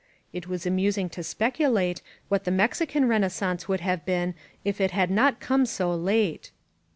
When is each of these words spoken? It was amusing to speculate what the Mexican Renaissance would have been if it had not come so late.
It 0.33 0.47
was 0.47 0.65
amusing 0.65 1.09
to 1.09 1.21
speculate 1.21 2.01
what 2.27 2.43
the 2.43 2.49
Mexican 2.49 3.07
Renaissance 3.07 3.67
would 3.67 3.81
have 3.81 4.03
been 4.03 4.33
if 4.65 4.81
it 4.81 4.89
had 4.89 5.11
not 5.11 5.39
come 5.39 5.63
so 5.67 5.93
late. 5.93 6.49